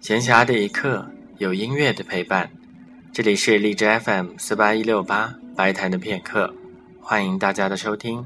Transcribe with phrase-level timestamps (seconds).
[0.00, 1.04] 闲暇的一刻，
[1.38, 2.48] 有音乐的陪伴。
[3.12, 6.54] 这里是荔枝 FM 四八一六八白谈的片刻，
[7.00, 8.24] 欢迎大家的收听。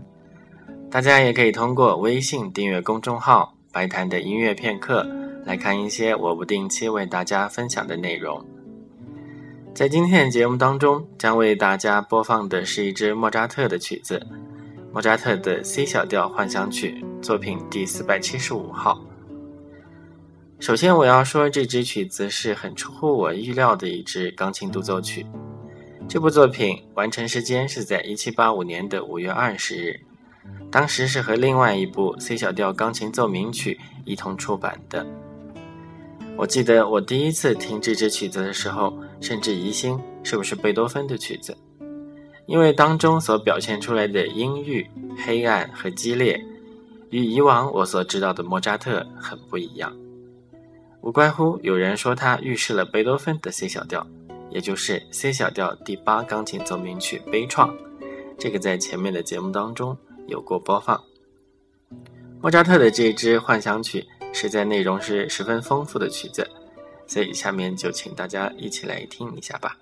[0.91, 5.09] 大家也可以通过微信订阅公众号“白谈的音乐片刻”
[5.47, 8.45] 来看一些我不定期为大家分享的内容。
[9.75, 14.25] 在今天的节目当中，将为大家播放的是一支莫扎特的曲子——
[14.93, 19.03] 莫扎特的 C 小调幻想曲，作品第四百七十五号。
[20.63, 25.27] 首先，我要说这支曲子是很出乎我意料的一支钢琴独奏曲。
[26.09, 30.01] 这部作品完成时间是在一七八五年的五月二十日，
[30.71, 35.05] 当时是和另外一部 C 小调钢琴奏鸣曲一同出版的。
[36.37, 41.59] 我记得我第一次听这支曲子的时候，甚至疑心是不是贝多芬的曲子，
[42.47, 44.89] 因为当中所表现出来的阴郁、
[45.27, 46.41] 黑暗和激烈，
[47.11, 49.93] 与以往我所知道的莫扎特很不一样。
[51.03, 54.07] 无怪乎有人说它预示了贝多芬的 C 小调，
[54.51, 57.75] 也就是 C 小调第八钢琴奏鸣曲悲怆。
[58.39, 59.97] 这个在前面的节目当中
[60.29, 61.03] 有过播放。
[62.41, 66.49] 莫扎特的这支幻想曲实在内容是十分丰富的曲子，
[67.09, 69.77] 所以下面就请大家一起来听一下吧。